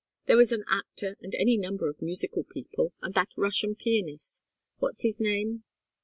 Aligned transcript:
There 0.25 0.35
was 0.35 0.51
an 0.51 0.63
actor 0.67 1.15
and 1.21 1.35
any 1.35 1.59
number 1.59 1.87
of 1.87 2.01
musical 2.01 2.43
people, 2.43 2.91
and 3.03 3.13
that 3.13 3.33
Russian 3.37 3.75
pianist 3.75 4.41
what's 4.79 5.03
his 5.03 5.19
name? 5.19 5.63